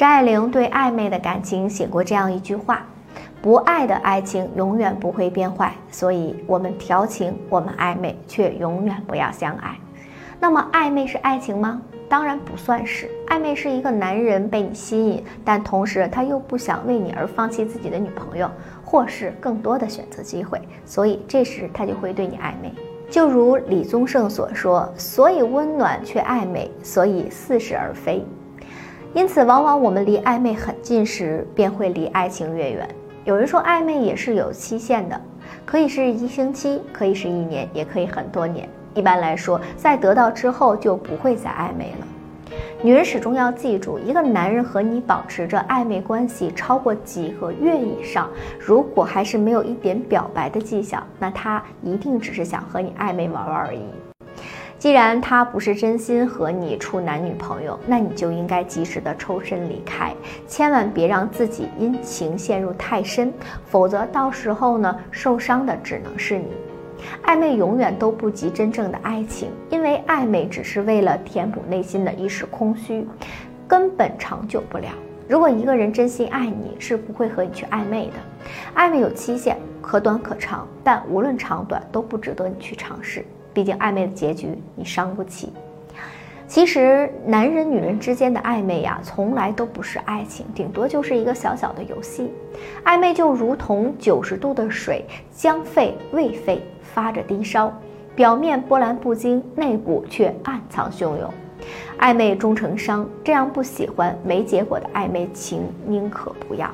[0.00, 2.86] 张爱玲对暧昧的感情写过这样一句话
[3.42, 9.76] ：“不爱的爱情永远不会变坏，所以我们调情，我们暧昧，却永远不要相爱。”
[10.40, 11.82] 那么，暧昧是爱情吗？
[12.08, 13.10] 当然不算是。
[13.28, 18.50] 暧昧是一个男人被你吸引，但同时他又不想为你而放弃自己的女朋友，
[18.82, 22.72] 或是更多的选择机会，所以这时他就会对你暧昧。
[23.10, 28.24] 就如李宗盛所说：“所以温暖却暧昧，所以似是而非。”
[29.12, 32.88] 因此，往往我们离暧昧很近时，便会离爱情越远。
[33.24, 35.20] 有人说，暧昧也是有期限的，
[35.66, 38.68] 可以是一星期，可以是一年，也可以很多年。
[38.94, 42.06] 一般来说，在得到之后就不会再暧昧了。
[42.82, 54.09] 女人始终要记住，一个男人和你保持着暧昧关系超过几个月以上，如果还是没有一点表白的迹象，那他一定只是想和你暧昧玩玩而已。
[54.80, 60.14] 既然他不是真心和你处男女朋友，那你就应该及时的抽身离开，
[60.48, 63.30] 千万别让自己因情陷入太深，
[63.66, 66.46] 否则到时候呢，受伤的只能是你。
[67.26, 73.06] 暧昧永远都不及真正的爱情，因为暧昧只是为了填补内心的一时空虚，
[73.68, 74.88] 根本长久不了。
[75.28, 78.14] 如果一个人真心爱你，是不会和你去暧昧的。
[78.74, 83.22] 暧昧有期限，可短可长，但无论长短都不值得你去尝试。
[83.52, 85.52] 毕竟暧昧的结局你伤不起。
[86.46, 92.32] 其实男人女人之间的暧昧呀，从来都不是爱情，顶多就是一个小小的游戏。
[92.84, 97.72] 暧昧就如同九十度的水，将沸未沸，发着低烧，
[98.16, 101.32] 表面波澜不惊，内部却暗藏汹涌。
[102.00, 106.68] 暧昧终成伤，这样不喜欢没结果的暧昧情，宁可不要。